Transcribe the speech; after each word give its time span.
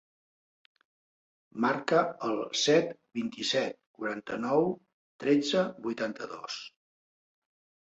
Marca 1.65 1.99
el 2.29 2.39
set, 2.61 2.95
vint-i-set, 3.19 3.79
quaranta-nou, 3.99 4.67
tretze, 5.27 5.65
vuitanta-dos. 5.87 6.61